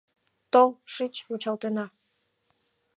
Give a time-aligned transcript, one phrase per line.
[0.51, 1.85] Тол, шич, вучалтена.